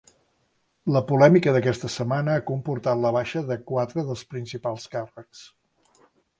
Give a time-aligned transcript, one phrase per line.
[0.95, 5.47] La polèmica d’aquesta setmana ha comportat la baixa de quatre dels principals càrrecs.